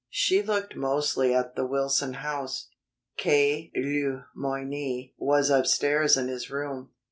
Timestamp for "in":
6.17-6.27